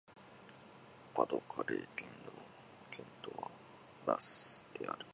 [1.13, 2.31] パ＝ド＝カレー県の
[2.89, 3.51] 県都は
[4.07, 5.05] アラスである